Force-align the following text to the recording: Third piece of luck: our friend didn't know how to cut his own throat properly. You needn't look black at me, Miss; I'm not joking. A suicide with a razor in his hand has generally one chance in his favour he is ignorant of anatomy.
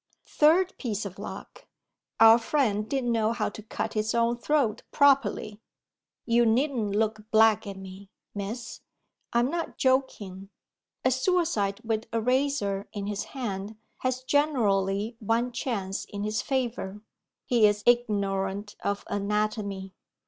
Third 0.25 0.75
piece 0.79 1.05
of 1.05 1.19
luck: 1.19 1.67
our 2.19 2.39
friend 2.39 2.89
didn't 2.89 3.11
know 3.11 3.33
how 3.33 3.49
to 3.49 3.61
cut 3.61 3.93
his 3.93 4.15
own 4.15 4.35
throat 4.35 4.81
properly. 4.91 5.61
You 6.25 6.43
needn't 6.43 6.95
look 6.95 7.29
black 7.29 7.67
at 7.67 7.77
me, 7.77 8.09
Miss; 8.33 8.81
I'm 9.31 9.51
not 9.51 9.77
joking. 9.77 10.49
A 11.05 11.11
suicide 11.11 11.81
with 11.83 12.07
a 12.11 12.19
razor 12.19 12.89
in 12.91 13.05
his 13.05 13.25
hand 13.37 13.75
has 13.99 14.23
generally 14.23 15.17
one 15.19 15.51
chance 15.51 16.05
in 16.05 16.23
his 16.23 16.41
favour 16.41 17.03
he 17.45 17.67
is 17.67 17.83
ignorant 17.85 18.75
of 18.83 19.03
anatomy. 19.05 19.93